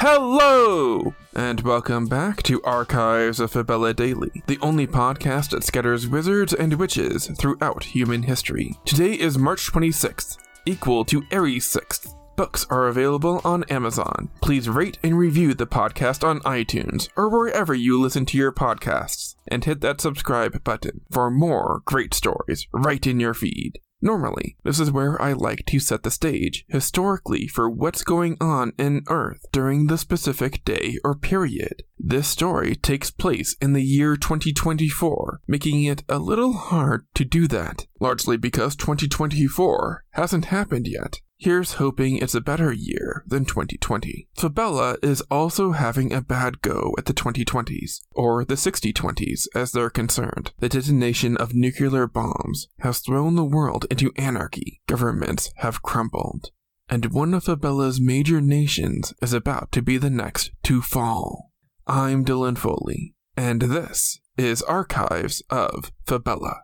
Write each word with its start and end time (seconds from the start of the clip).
Hello! 0.00 1.12
And 1.34 1.60
welcome 1.62 2.06
back 2.06 2.44
to 2.44 2.62
Archives 2.62 3.40
of 3.40 3.50
Fabella 3.50 3.92
Daily, 3.92 4.44
the 4.46 4.58
only 4.62 4.86
podcast 4.86 5.50
that 5.50 5.64
scatters 5.64 6.06
wizards 6.06 6.54
and 6.54 6.74
witches 6.74 7.26
throughout 7.36 7.82
human 7.82 8.22
history. 8.22 8.76
Today 8.84 9.14
is 9.14 9.36
March 9.38 9.72
26th, 9.72 10.38
equal 10.66 11.04
to 11.06 11.24
Aries 11.32 11.66
6th. 11.66 12.14
Books 12.36 12.64
are 12.70 12.86
available 12.86 13.40
on 13.42 13.64
Amazon. 13.64 14.30
Please 14.40 14.68
rate 14.68 15.00
and 15.02 15.18
review 15.18 15.52
the 15.52 15.66
podcast 15.66 16.22
on 16.22 16.38
iTunes 16.42 17.08
or 17.16 17.28
wherever 17.28 17.74
you 17.74 18.00
listen 18.00 18.24
to 18.26 18.38
your 18.38 18.52
podcasts, 18.52 19.34
and 19.48 19.64
hit 19.64 19.80
that 19.80 20.00
subscribe 20.00 20.62
button 20.62 21.00
for 21.10 21.28
more 21.28 21.82
great 21.84 22.14
stories 22.14 22.68
right 22.72 23.04
in 23.04 23.18
your 23.18 23.34
feed. 23.34 23.80
Normally, 24.00 24.56
this 24.62 24.78
is 24.78 24.92
where 24.92 25.20
I 25.20 25.32
like 25.32 25.64
to 25.66 25.80
set 25.80 26.02
the 26.04 26.10
stage 26.10 26.64
historically 26.68 27.48
for 27.48 27.68
what's 27.68 28.04
going 28.04 28.36
on 28.40 28.72
in 28.78 29.02
Earth 29.08 29.44
during 29.50 29.86
the 29.86 29.98
specific 29.98 30.64
day 30.64 30.98
or 31.04 31.16
period. 31.16 31.82
This 31.98 32.28
story 32.28 32.76
takes 32.76 33.10
place 33.10 33.56
in 33.60 33.72
the 33.72 33.82
year 33.82 34.16
2024, 34.16 35.40
making 35.48 35.82
it 35.82 36.04
a 36.08 36.18
little 36.18 36.52
hard 36.52 37.06
to 37.14 37.24
do 37.24 37.48
that, 37.48 37.86
largely 37.98 38.36
because 38.36 38.76
2024 38.76 40.04
hasn't 40.10 40.46
happened 40.46 40.86
yet. 40.86 41.20
Here's 41.40 41.74
hoping 41.74 42.16
it's 42.16 42.34
a 42.34 42.40
better 42.40 42.72
year 42.72 43.22
than 43.24 43.44
2020. 43.44 44.26
Fabella 44.36 44.96
is 45.04 45.20
also 45.30 45.70
having 45.70 46.12
a 46.12 46.20
bad 46.20 46.62
go 46.62 46.96
at 46.98 47.04
the 47.04 47.14
2020s, 47.14 48.00
or 48.10 48.44
the 48.44 48.56
6020s 48.56 49.46
as 49.54 49.70
they're 49.70 49.88
concerned. 49.88 50.50
The 50.58 50.68
detonation 50.68 51.36
of 51.36 51.54
nuclear 51.54 52.08
bombs 52.08 52.66
has 52.80 52.98
thrown 52.98 53.36
the 53.36 53.44
world 53.44 53.86
into 53.88 54.10
anarchy. 54.16 54.80
Governments 54.88 55.52
have 55.58 55.80
crumbled. 55.80 56.50
And 56.88 57.12
one 57.12 57.32
of 57.34 57.44
Fabella's 57.44 58.00
major 58.00 58.40
nations 58.40 59.14
is 59.22 59.32
about 59.32 59.70
to 59.72 59.80
be 59.80 59.96
the 59.96 60.10
next 60.10 60.50
to 60.64 60.82
fall. 60.82 61.52
I'm 61.86 62.24
Dylan 62.24 62.58
Foley, 62.58 63.14
and 63.36 63.62
this 63.62 64.18
is 64.36 64.60
Archives 64.62 65.40
of 65.50 65.92
Fabella. 66.04 66.62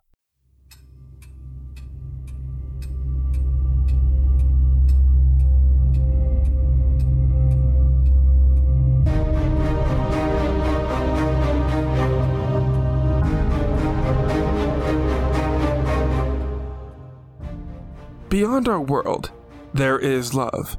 Beyond 18.34 18.66
our 18.66 18.80
world, 18.80 19.30
there 19.74 19.96
is 19.96 20.34
love. 20.34 20.76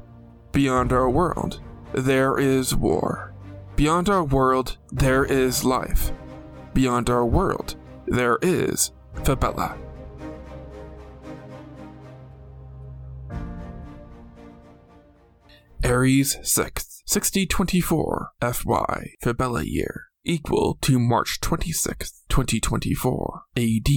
Beyond 0.52 0.92
our 0.92 1.10
world, 1.10 1.62
there 1.94 2.38
is 2.38 2.76
war. 2.76 3.34
Beyond 3.78 4.10
our 4.10 4.26
world, 4.26 4.76
there 4.92 5.24
is 5.24 5.64
life. 5.64 6.12
Beyond 6.74 7.10
our 7.10 7.26
world, 7.26 7.78
there 8.08 8.40
is 8.42 8.92
Fabella. 9.24 9.78
Aries 15.82 16.36
6th, 16.42 17.04
6024 17.06 18.32
FY 18.42 19.14
Fabella 19.22 19.64
year, 19.64 20.08
equal 20.26 20.78
to 20.82 21.00
March 21.00 21.40
26th, 21.40 22.20
2024 22.28 23.44
AD 23.56 23.88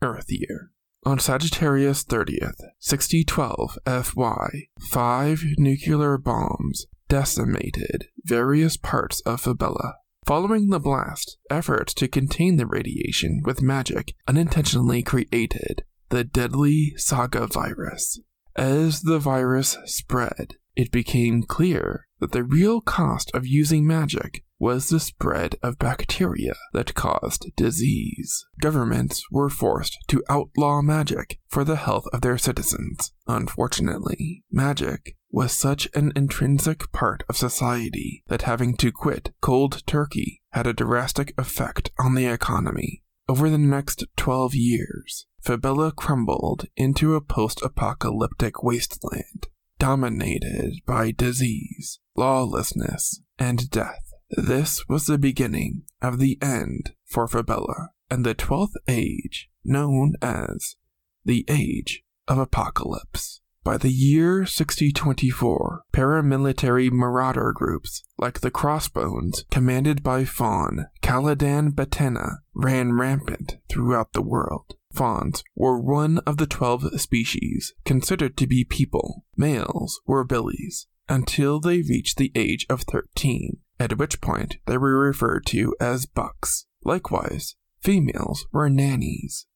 Earth 0.00 0.26
year. 0.28 0.70
On 1.02 1.18
Sagittarius 1.18 2.04
30th, 2.04 2.60
6012 2.78 3.78
FY, 4.04 4.48
five 4.90 5.42
nuclear 5.56 6.18
bombs 6.18 6.84
decimated 7.08 8.08
various 8.22 8.76
parts 8.76 9.20
of 9.22 9.40
Fabella. 9.40 9.94
Following 10.26 10.68
the 10.68 10.78
blast, 10.78 11.38
efforts 11.48 11.94
to 11.94 12.06
contain 12.06 12.56
the 12.56 12.66
radiation 12.66 13.40
with 13.46 13.62
magic 13.62 14.14
unintentionally 14.28 15.02
created 15.02 15.84
the 16.10 16.22
deadly 16.22 16.92
Saga 16.98 17.46
virus. 17.46 18.20
As 18.54 19.00
the 19.00 19.18
virus 19.18 19.78
spread, 19.86 20.56
it 20.76 20.92
became 20.92 21.44
clear 21.44 22.06
that 22.18 22.32
the 22.32 22.44
real 22.44 22.82
cost 22.82 23.30
of 23.32 23.46
using 23.46 23.86
magic 23.86 24.44
was 24.60 24.90
the 24.90 25.00
spread 25.00 25.56
of 25.62 25.78
bacteria 25.78 26.54
that 26.74 26.94
caused 26.94 27.50
disease. 27.56 28.44
Governments 28.60 29.24
were 29.32 29.48
forced 29.48 29.96
to 30.08 30.22
outlaw 30.28 30.82
magic 30.82 31.40
for 31.48 31.64
the 31.64 31.76
health 31.76 32.04
of 32.12 32.20
their 32.20 32.36
citizens. 32.36 33.12
Unfortunately, 33.26 34.44
magic 34.52 35.16
was 35.30 35.52
such 35.52 35.88
an 35.94 36.12
intrinsic 36.14 36.92
part 36.92 37.22
of 37.28 37.36
society 37.38 38.22
that 38.28 38.42
having 38.42 38.76
to 38.76 38.92
quit 38.92 39.32
cold 39.40 39.82
turkey 39.86 40.42
had 40.52 40.66
a 40.66 40.74
drastic 40.74 41.32
effect 41.38 41.90
on 41.98 42.14
the 42.14 42.26
economy. 42.26 43.02
Over 43.28 43.48
the 43.48 43.58
next 43.58 44.04
12 44.16 44.54
years, 44.54 45.26
Fabella 45.40 45.92
crumbled 45.92 46.66
into 46.76 47.14
a 47.14 47.20
post 47.22 47.62
apocalyptic 47.62 48.62
wasteland, 48.62 49.46
dominated 49.78 50.80
by 50.84 51.12
disease, 51.12 52.00
lawlessness, 52.14 53.22
and 53.38 53.70
death. 53.70 54.09
This 54.36 54.88
was 54.88 55.06
the 55.06 55.18
beginning 55.18 55.82
of 56.00 56.20
the 56.20 56.38
end 56.40 56.92
for 57.04 57.26
Fabella 57.26 57.90
and 58.08 58.24
the 58.24 58.34
12th 58.34 58.76
age, 58.86 59.50
known 59.64 60.14
as 60.22 60.76
the 61.24 61.44
Age 61.48 62.04
of 62.28 62.38
Apocalypse. 62.38 63.40
By 63.64 63.76
the 63.76 63.90
year 63.90 64.46
6024, 64.46 65.82
paramilitary 65.92 66.92
marauder 66.92 67.52
groups 67.52 68.04
like 68.18 68.40
the 68.40 68.52
Crossbones, 68.52 69.44
commanded 69.50 70.04
by 70.04 70.24
Fawn 70.24 70.86
Caladan 71.02 71.72
Batena, 71.72 72.36
ran 72.54 72.92
rampant 72.92 73.58
throughout 73.68 74.12
the 74.12 74.22
world. 74.22 74.76
Fawns 74.92 75.42
were 75.56 75.80
one 75.80 76.18
of 76.18 76.36
the 76.36 76.46
12 76.46 77.00
species 77.00 77.74
considered 77.84 78.36
to 78.36 78.46
be 78.46 78.64
people. 78.64 79.24
Males 79.36 80.00
were 80.06 80.22
billies 80.22 80.86
until 81.10 81.60
they 81.60 81.82
reached 81.82 82.16
the 82.16 82.32
age 82.34 82.64
of 82.70 82.82
13, 82.82 83.58
at 83.78 83.98
which 83.98 84.20
point 84.20 84.56
they 84.66 84.78
were 84.78 84.98
referred 84.98 85.44
to 85.44 85.74
as 85.80 86.06
bucks. 86.06 86.66
Likewise, 86.84 87.56
females 87.80 88.46
were 88.52 88.70
nannies 88.70 89.46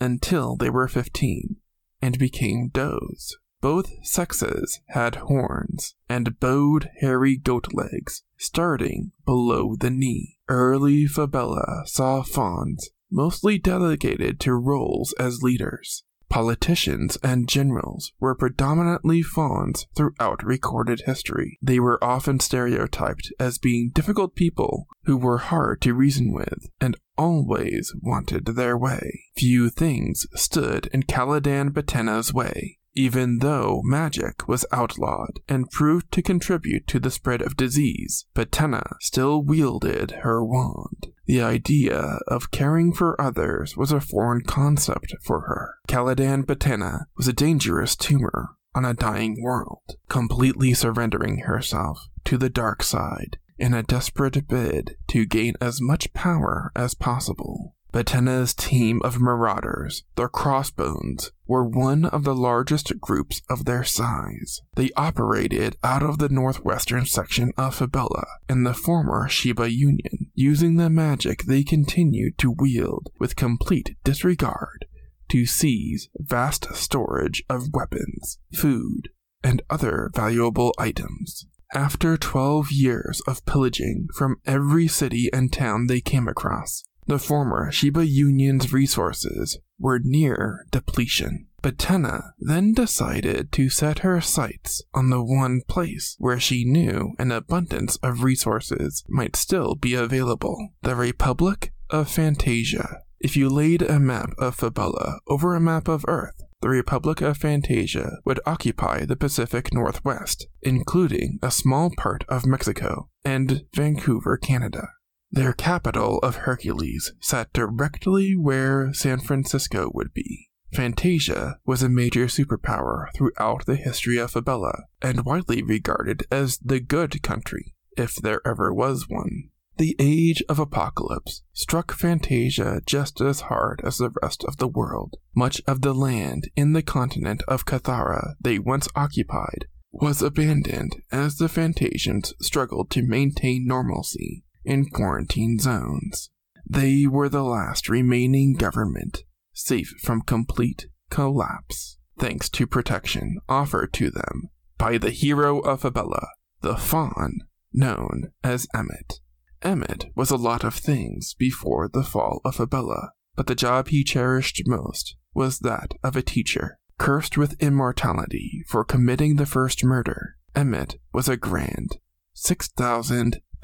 until 0.00 0.56
they 0.56 0.68
were 0.68 0.88
15 0.88 1.56
and 2.02 2.18
became 2.18 2.68
does. 2.68 3.38
Both 3.60 3.90
sexes 4.02 4.80
had 4.88 5.14
horns 5.14 5.94
and 6.08 6.38
bowed 6.38 6.90
hairy 7.00 7.36
goat 7.36 7.68
legs 7.72 8.22
starting 8.36 9.12
below 9.24 9.76
the 9.76 9.90
knee. 9.90 10.38
Early 10.48 11.06
Fabella 11.06 11.84
saw 11.86 12.22
fawns 12.22 12.90
mostly 13.10 13.58
delegated 13.58 14.38
to 14.40 14.54
roles 14.54 15.14
as 15.18 15.42
leaders. 15.42 16.04
Politicians 16.28 17.16
and 17.22 17.48
generals 17.48 18.12
were 18.20 18.34
predominantly 18.34 19.22
fawns 19.22 19.86
throughout 19.94 20.44
recorded 20.44 21.02
history. 21.06 21.58
They 21.62 21.80
were 21.80 22.02
often 22.02 22.40
stereotyped 22.40 23.32
as 23.38 23.58
being 23.58 23.90
difficult 23.90 24.34
people 24.34 24.86
who 25.04 25.16
were 25.16 25.38
hard 25.38 25.80
to 25.82 25.94
reason 25.94 26.32
with 26.32 26.68
and 26.80 26.96
always 27.16 27.94
wanted 28.02 28.44
their 28.46 28.76
way. 28.76 29.24
Few 29.36 29.70
things 29.70 30.26
stood 30.34 30.86
in 30.92 31.04
Caladan 31.04 31.70
Batena's 31.70 32.34
way, 32.34 32.78
even 32.94 33.38
though 33.38 33.82
magic 33.84 34.48
was 34.48 34.64
outlawed 34.72 35.38
and 35.48 35.70
proved 35.70 36.10
to 36.12 36.22
contribute 36.22 36.86
to 36.88 36.98
the 36.98 37.10
spread 37.10 37.42
of 37.42 37.56
disease, 37.56 38.26
Batena 38.34 38.96
still 39.00 39.42
wielded 39.42 40.12
her 40.22 40.42
wand. 40.42 41.08
The 41.26 41.42
idea 41.42 42.20
of 42.28 42.50
caring 42.50 42.92
for 42.92 43.20
others 43.20 43.76
was 43.76 43.92
a 43.92 44.00
foreign 44.00 44.42
concept 44.42 45.14
for 45.22 45.40
her. 45.42 45.74
Caladan 45.88 46.44
Batena 46.44 47.06
was 47.16 47.26
a 47.26 47.32
dangerous 47.32 47.96
tumor 47.96 48.50
on 48.74 48.84
a 48.84 48.94
dying 48.94 49.42
world, 49.42 49.96
completely 50.08 50.72
surrendering 50.74 51.38
herself 51.38 52.08
to 52.24 52.38
the 52.38 52.50
dark 52.50 52.82
side 52.82 53.38
in 53.58 53.74
a 53.74 53.82
desperate 53.82 54.46
bid 54.48 54.96
to 55.08 55.24
gain 55.24 55.54
as 55.60 55.80
much 55.80 56.12
power 56.12 56.70
as 56.76 56.94
possible. 56.94 57.75
Batena's 57.96 58.52
team 58.52 59.00
of 59.04 59.22
marauders, 59.22 60.04
the 60.16 60.28
Crossbones, 60.28 61.32
were 61.46 61.64
one 61.64 62.04
of 62.04 62.24
the 62.24 62.34
largest 62.34 63.00
groups 63.00 63.40
of 63.48 63.64
their 63.64 63.84
size. 63.84 64.60
They 64.74 64.90
operated 64.98 65.78
out 65.82 66.02
of 66.02 66.18
the 66.18 66.28
northwestern 66.28 67.06
section 67.06 67.52
of 67.56 67.76
Fabella 67.76 68.26
in 68.50 68.64
the 68.64 68.74
former 68.74 69.30
Sheba 69.30 69.72
Union, 69.72 70.30
using 70.34 70.76
the 70.76 70.90
magic 70.90 71.44
they 71.44 71.64
continued 71.64 72.36
to 72.36 72.50
wield 72.50 73.08
with 73.18 73.34
complete 73.34 73.96
disregard 74.04 74.84
to 75.30 75.46
seize 75.46 76.10
vast 76.18 76.74
storage 76.74 77.44
of 77.48 77.72
weapons, 77.72 78.38
food, 78.52 79.08
and 79.42 79.62
other 79.70 80.10
valuable 80.14 80.74
items. 80.78 81.46
After 81.72 82.18
12 82.18 82.72
years 82.72 83.22
of 83.26 83.46
pillaging 83.46 84.08
from 84.14 84.36
every 84.44 84.86
city 84.86 85.30
and 85.32 85.50
town 85.50 85.86
they 85.86 86.02
came 86.02 86.28
across, 86.28 86.84
the 87.06 87.18
former 87.18 87.70
Sheba 87.70 88.06
Union's 88.06 88.72
resources 88.72 89.58
were 89.78 90.00
near 90.02 90.66
depletion. 90.70 91.46
Batena 91.62 92.30
then 92.38 92.72
decided 92.72 93.50
to 93.52 93.68
set 93.68 94.00
her 94.00 94.20
sights 94.20 94.82
on 94.94 95.10
the 95.10 95.22
one 95.22 95.62
place 95.66 96.14
where 96.18 96.38
she 96.38 96.64
knew 96.64 97.14
an 97.18 97.32
abundance 97.32 97.96
of 97.96 98.22
resources 98.22 99.02
might 99.08 99.34
still 99.34 99.74
be 99.74 99.94
available 99.94 100.68
the 100.82 100.94
Republic 100.94 101.72
of 101.90 102.08
Fantasia. 102.08 103.02
If 103.18 103.36
you 103.36 103.48
laid 103.48 103.82
a 103.82 103.98
map 103.98 104.30
of 104.38 104.54
Fabella 104.54 105.20
over 105.26 105.54
a 105.54 105.60
map 105.60 105.88
of 105.88 106.04
Earth, 106.06 106.42
the 106.60 106.68
Republic 106.68 107.20
of 107.20 107.36
Fantasia 107.36 108.18
would 108.24 108.40
occupy 108.46 109.04
the 109.04 109.16
Pacific 109.16 109.72
Northwest, 109.72 110.46
including 110.62 111.38
a 111.42 111.50
small 111.50 111.90
part 111.96 112.24
of 112.28 112.46
Mexico 112.46 113.08
and 113.24 113.64
Vancouver, 113.74 114.36
Canada. 114.36 114.88
Their 115.30 115.52
capital 115.52 116.18
of 116.20 116.36
Hercules 116.36 117.12
sat 117.20 117.52
directly 117.52 118.36
where 118.36 118.92
San 118.94 119.18
Francisco 119.20 119.90
would 119.92 120.14
be. 120.14 120.48
Fantasia 120.72 121.58
was 121.64 121.82
a 121.82 121.88
major 121.88 122.26
superpower 122.26 123.06
throughout 123.14 123.66
the 123.66 123.76
history 123.76 124.18
of 124.18 124.30
Fabella 124.30 124.84
and 125.02 125.24
widely 125.24 125.62
regarded 125.62 126.26
as 126.30 126.58
the 126.58 126.80
good 126.80 127.22
country, 127.22 127.74
if 127.96 128.14
there 128.16 128.40
ever 128.46 128.72
was 128.72 129.08
one. 129.08 129.50
The 129.78 129.96
Age 129.98 130.42
of 130.48 130.58
Apocalypse 130.58 131.42
struck 131.52 131.92
Fantasia 131.92 132.80
just 132.86 133.20
as 133.20 133.42
hard 133.42 133.82
as 133.84 133.98
the 133.98 134.12
rest 134.22 134.42
of 134.44 134.56
the 134.56 134.68
world. 134.68 135.16
Much 135.34 135.60
of 135.66 135.82
the 135.82 135.92
land 135.92 136.48
in 136.56 136.72
the 136.72 136.82
continent 136.82 137.42
of 137.46 137.66
Cathara 137.66 138.36
they 138.40 138.58
once 138.58 138.88
occupied 138.94 139.66
was 139.92 140.22
abandoned 140.22 140.96
as 141.12 141.36
the 141.36 141.48
Fantasians 141.48 142.32
struggled 142.40 142.90
to 142.90 143.02
maintain 143.02 143.66
normalcy 143.66 144.44
in 144.66 144.90
quarantine 144.90 145.58
zones. 145.58 146.30
They 146.68 147.06
were 147.06 147.28
the 147.28 147.44
last 147.44 147.88
remaining 147.88 148.54
government 148.54 149.22
safe 149.54 149.94
from 150.02 150.20
complete 150.20 150.86
collapse, 151.10 151.98
thanks 152.18 152.48
to 152.50 152.66
protection 152.66 153.38
offered 153.48 153.92
to 153.94 154.10
them 154.10 154.50
by 154.76 154.98
the 154.98 155.10
hero 155.10 155.60
of 155.60 155.80
Fabella, 155.80 156.28
the 156.60 156.76
Faun, 156.76 157.38
known 157.72 158.32
as 158.44 158.66
Emmet. 158.74 159.20
Emmet 159.62 160.06
was 160.14 160.30
a 160.30 160.36
lot 160.36 160.64
of 160.64 160.74
things 160.74 161.34
before 161.34 161.88
the 161.88 162.02
fall 162.02 162.40
of 162.44 162.56
Fabella, 162.56 163.12
but 163.34 163.46
the 163.46 163.54
job 163.54 163.88
he 163.88 164.04
cherished 164.04 164.62
most 164.66 165.16
was 165.34 165.60
that 165.60 165.92
of 166.02 166.16
a 166.16 166.22
teacher. 166.22 166.78
Cursed 166.98 167.36
with 167.36 167.60
immortality 167.62 168.64
for 168.68 168.84
committing 168.84 169.36
the 169.36 169.46
first 169.46 169.84
murder, 169.84 170.36
Emmet 170.54 170.96
was 171.12 171.28
a 171.28 171.36
grand 171.36 171.98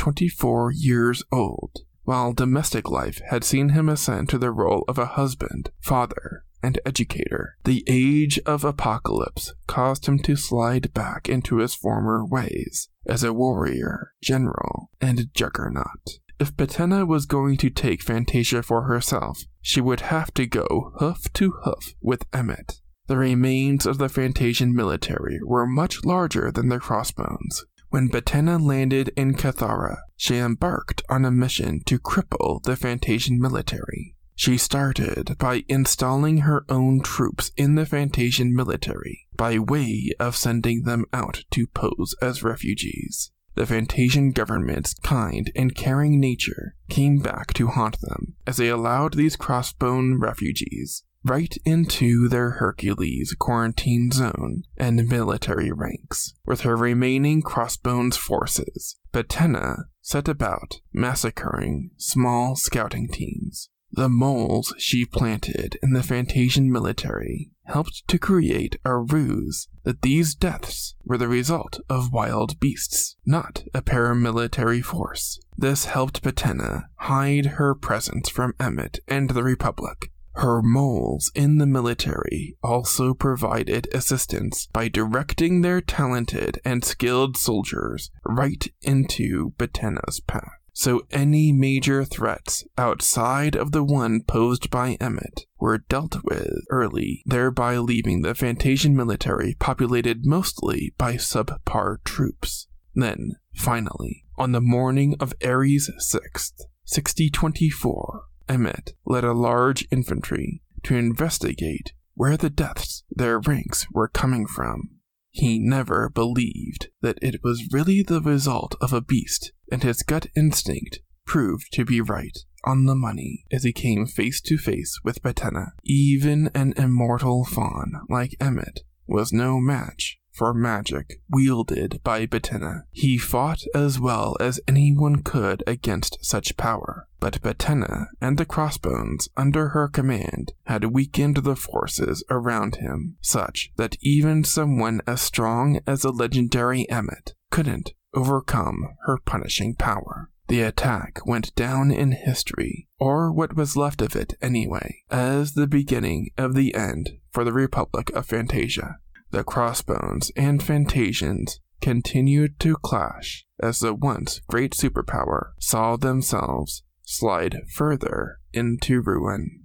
6,024 0.02 0.72
years 0.72 1.22
old, 1.30 1.78
while 2.02 2.32
domestic 2.32 2.90
life 2.90 3.20
had 3.30 3.44
seen 3.44 3.68
him 3.68 3.88
ascend 3.88 4.28
to 4.28 4.36
the 4.36 4.50
role 4.50 4.84
of 4.88 4.98
a 4.98 5.14
husband, 5.14 5.70
father, 5.80 6.44
and 6.60 6.80
educator. 6.84 7.56
The 7.62 7.84
age 7.86 8.40
of 8.40 8.64
apocalypse 8.64 9.54
caused 9.68 10.06
him 10.06 10.18
to 10.24 10.34
slide 10.34 10.92
back 10.92 11.28
into 11.28 11.58
his 11.58 11.76
former 11.76 12.24
ways 12.26 12.88
as 13.06 13.22
a 13.22 13.32
warrior, 13.32 14.10
general, 14.20 14.90
and 15.00 15.32
juggernaut. 15.34 16.18
If 16.40 16.56
Betena 16.56 17.06
was 17.06 17.24
going 17.24 17.56
to 17.58 17.70
take 17.70 18.02
Fantasia 18.02 18.64
for 18.64 18.82
herself, 18.82 19.44
she 19.60 19.80
would 19.80 20.00
have 20.00 20.34
to 20.34 20.46
go 20.46 20.94
hoof 20.96 21.32
to 21.34 21.52
hoof 21.62 21.94
with 22.00 22.26
Emmet. 22.32 22.80
The 23.06 23.16
remains 23.16 23.86
of 23.86 23.98
the 23.98 24.08
Fantasian 24.08 24.74
military 24.74 25.38
were 25.44 25.66
much 25.66 26.04
larger 26.04 26.50
than 26.50 26.68
their 26.68 26.80
crossbones. 26.80 27.64
When 27.92 28.08
Betena 28.08 28.58
landed 28.58 29.12
in 29.18 29.34
Cathara, 29.34 29.98
she 30.16 30.38
embarked 30.38 31.02
on 31.10 31.26
a 31.26 31.30
mission 31.30 31.82
to 31.84 31.98
cripple 31.98 32.62
the 32.62 32.74
Fantasian 32.74 33.38
military. 33.38 34.16
She 34.34 34.56
started 34.56 35.36
by 35.36 35.64
installing 35.68 36.38
her 36.38 36.64
own 36.70 37.02
troops 37.02 37.50
in 37.54 37.74
the 37.74 37.84
Fantasian 37.84 38.54
military 38.54 39.28
by 39.36 39.58
way 39.58 40.08
of 40.18 40.36
sending 40.36 40.84
them 40.84 41.04
out 41.12 41.44
to 41.50 41.66
pose 41.66 42.14
as 42.22 42.42
refugees. 42.42 43.30
The 43.56 43.66
Fantasian 43.66 44.32
government's 44.32 44.94
kind 44.94 45.52
and 45.54 45.74
caring 45.74 46.18
nature 46.18 46.76
came 46.88 47.18
back 47.18 47.52
to 47.52 47.66
haunt 47.66 48.00
them 48.00 48.36
as 48.46 48.56
they 48.56 48.70
allowed 48.70 49.18
these 49.18 49.36
crossbone 49.36 50.18
refugees 50.18 51.02
right 51.24 51.54
into 51.64 52.28
their 52.28 52.52
Hercules 52.52 53.34
quarantine 53.38 54.10
zone 54.10 54.62
and 54.76 55.08
military 55.08 55.70
ranks. 55.70 56.34
With 56.44 56.62
her 56.62 56.76
remaining 56.76 57.42
crossbones 57.42 58.16
forces, 58.16 58.96
Betena 59.12 59.84
set 60.00 60.28
about 60.28 60.80
massacring 60.92 61.90
small 61.96 62.56
scouting 62.56 63.08
teams. 63.08 63.68
The 63.94 64.08
moles 64.08 64.74
she 64.78 65.04
planted 65.04 65.78
in 65.82 65.92
the 65.92 66.02
Fantasian 66.02 66.70
military 66.72 67.50
helped 67.64 68.08
to 68.08 68.18
create 68.18 68.76
a 68.84 68.96
ruse 68.96 69.68
that 69.84 70.02
these 70.02 70.34
deaths 70.34 70.94
were 71.04 71.18
the 71.18 71.28
result 71.28 71.78
of 71.88 72.12
wild 72.12 72.58
beasts, 72.58 73.16
not 73.26 73.64
a 73.74 73.82
paramilitary 73.82 74.82
force. 74.82 75.38
This 75.56 75.84
helped 75.84 76.22
Betena 76.22 76.84
hide 76.96 77.46
her 77.46 77.74
presence 77.74 78.28
from 78.30 78.54
Emmet 78.58 79.00
and 79.06 79.30
the 79.30 79.42
Republic. 79.44 80.10
Her 80.34 80.62
moles 80.62 81.30
in 81.34 81.58
the 81.58 81.66
military 81.66 82.56
also 82.62 83.14
provided 83.14 83.88
assistance 83.92 84.68
by 84.72 84.88
directing 84.88 85.60
their 85.60 85.80
talented 85.80 86.60
and 86.64 86.84
skilled 86.84 87.36
soldiers 87.36 88.10
right 88.24 88.66
into 88.82 89.52
Betena's 89.58 90.20
path 90.20 90.52
so 90.72 91.02
any 91.10 91.52
major 91.52 92.04
threats 92.04 92.64
outside 92.78 93.54
of 93.54 93.72
the 93.72 93.84
one 93.84 94.22
posed 94.22 94.70
by 94.70 94.96
Emmet 95.00 95.46
were 95.58 95.78
dealt 95.78 96.24
with 96.24 96.64
early, 96.70 97.22
thereby 97.26 97.76
leaving 97.76 98.22
the 98.22 98.34
Fantasian 98.34 98.96
military 98.96 99.54
populated 99.58 100.24
mostly 100.24 100.94
by 100.96 101.14
subpar 101.14 101.98
troops. 102.04 102.68
Then, 102.94 103.36
finally, 103.54 104.24
on 104.36 104.52
the 104.52 104.60
morning 104.60 105.14
of 105.20 105.34
Aries 105.40 105.90
6th, 106.00 106.62
6024, 106.84 108.24
Emmet 108.48 108.94
led 109.04 109.24
a 109.24 109.32
large 109.32 109.86
infantry 109.90 110.62
to 110.82 110.96
investigate 110.96 111.92
where 112.14 112.36
the 112.36 112.50
deaths 112.50 113.04
their 113.10 113.38
ranks 113.38 113.86
were 113.92 114.08
coming 114.08 114.46
from. 114.46 114.90
He 115.30 115.58
never 115.58 116.08
believed 116.08 116.88
that 117.00 117.18
it 117.22 117.42
was 117.42 117.68
really 117.72 118.02
the 118.02 118.20
result 118.20 118.74
of 118.80 118.92
a 118.92 119.00
beast 119.00 119.52
and 119.70 119.82
his 119.82 120.02
gut 120.02 120.26
instinct 120.36 121.00
proved 121.24 121.72
to 121.72 121.84
be 121.84 122.00
right 122.00 122.38
on 122.64 122.84
the 122.84 122.94
money 122.94 123.44
as 123.50 123.64
he 123.64 123.72
came 123.72 124.06
face 124.06 124.40
to 124.42 124.58
face 124.58 125.00
with 125.02 125.22
Betena. 125.22 125.72
Even 125.84 126.50
an 126.54 126.74
immortal 126.76 127.44
faun 127.44 128.02
like 128.08 128.36
Emmet 128.40 128.80
was 129.06 129.32
no 129.32 129.58
match 129.58 130.18
for 130.32 130.54
magic 130.54 131.20
wielded 131.28 132.00
by 132.02 132.26
Betena. 132.26 132.82
He 132.90 133.18
fought 133.18 133.62
as 133.74 134.00
well 134.00 134.36
as 134.40 134.60
anyone 134.66 135.22
could 135.22 135.62
against 135.66 136.24
such 136.24 136.56
power, 136.56 137.06
but 137.20 137.42
Betena 137.42 138.06
and 138.20 138.38
the 138.38 138.46
crossbones 138.46 139.28
under 139.36 139.68
her 139.68 139.88
command 139.88 140.52
had 140.64 140.86
weakened 140.86 141.38
the 141.38 141.56
forces 141.56 142.24
around 142.30 142.76
him, 142.76 143.16
such 143.20 143.70
that 143.76 143.96
even 144.00 144.42
someone 144.42 145.00
as 145.06 145.20
strong 145.20 145.80
as 145.86 146.02
the 146.02 146.12
legendary 146.12 146.88
Emmet 146.90 147.34
couldn't 147.50 147.92
overcome 148.14 148.96
her 149.04 149.18
punishing 149.18 149.74
power. 149.74 150.30
The 150.48 150.62
attack 150.62 151.24
went 151.24 151.54
down 151.54 151.90
in 151.90 152.12
history, 152.12 152.88
or 152.98 153.32
what 153.32 153.56
was 153.56 153.76
left 153.76 154.02
of 154.02 154.16
it 154.16 154.34
anyway, 154.42 155.02
as 155.10 155.54
the 155.54 155.66
beginning 155.66 156.30
of 156.36 156.54
the 156.54 156.74
end 156.74 157.18
for 157.30 157.44
the 157.44 157.52
Republic 157.52 158.10
of 158.10 158.26
Fantasia. 158.26 158.98
The 159.32 159.44
Crossbones 159.44 160.30
and 160.36 160.62
Fantasians 160.62 161.58
continued 161.80 162.60
to 162.60 162.76
clash 162.76 163.46
as 163.62 163.78
the 163.78 163.94
once 163.94 164.42
great 164.46 164.72
superpower 164.72 165.52
saw 165.58 165.96
themselves 165.96 166.82
slide 167.06 167.62
further 167.74 168.40
into 168.52 169.00
ruin. 169.00 169.62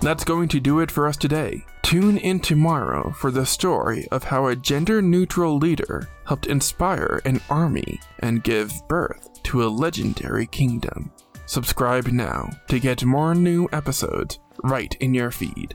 That's 0.00 0.24
going 0.24 0.48
to 0.48 0.58
do 0.58 0.80
it 0.80 0.90
for 0.90 1.06
us 1.06 1.16
today. 1.16 1.64
Tune 1.82 2.18
in 2.18 2.40
tomorrow 2.40 3.12
for 3.12 3.30
the 3.30 3.46
story 3.46 4.08
of 4.10 4.24
how 4.24 4.48
a 4.48 4.56
gender 4.56 5.00
neutral 5.00 5.58
leader 5.58 6.08
helped 6.26 6.48
inspire 6.48 7.22
an 7.24 7.40
army 7.48 8.00
and 8.18 8.42
give 8.42 8.72
birth 8.88 9.28
to 9.44 9.64
a 9.64 9.68
legendary 9.68 10.48
kingdom. 10.48 11.12
Subscribe 11.46 12.08
now 12.08 12.50
to 12.68 12.78
get 12.80 13.04
more 13.04 13.34
new 13.34 13.68
episodes 13.72 14.40
right 14.62 14.94
in 15.00 15.14
your 15.14 15.30
feed. 15.30 15.74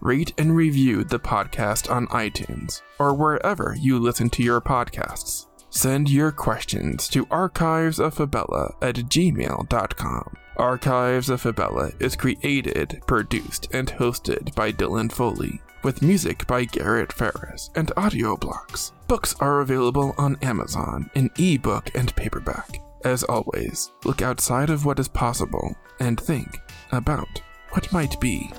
Rate 0.00 0.32
and 0.38 0.56
review 0.56 1.04
the 1.04 1.20
podcast 1.20 1.90
on 1.90 2.06
iTunes 2.08 2.80
or 2.98 3.14
wherever 3.14 3.76
you 3.78 3.98
listen 3.98 4.30
to 4.30 4.42
your 4.42 4.60
podcasts. 4.60 5.46
Send 5.68 6.08
your 6.08 6.32
questions 6.32 7.06
to 7.08 7.26
archivesoffabella 7.26 8.74
at 8.82 8.96
gmail.com. 8.96 10.36
Archives 10.56 11.30
of 11.30 11.40
Fabella 11.42 11.92
is 12.00 12.16
created, 12.16 13.00
produced, 13.06 13.68
and 13.72 13.88
hosted 13.88 14.54
by 14.54 14.72
Dylan 14.72 15.12
Foley, 15.12 15.60
with 15.82 16.02
music 16.02 16.46
by 16.46 16.64
Garrett 16.64 17.12
Ferris 17.12 17.70
and 17.74 17.88
AudioBlocks. 17.96 18.92
Books 19.06 19.34
are 19.40 19.60
available 19.60 20.14
on 20.18 20.36
Amazon 20.42 21.10
in 21.14 21.30
ebook 21.38 21.90
and 21.94 22.14
paperback. 22.16 22.80
As 23.04 23.22
always, 23.24 23.92
look 24.04 24.20
outside 24.20 24.68
of 24.68 24.84
what 24.84 24.98
is 24.98 25.08
possible 25.08 25.74
and 26.00 26.20
think 26.20 26.58
about 26.92 27.40
what 27.70 27.90
might 27.92 28.20
be. 28.20 28.52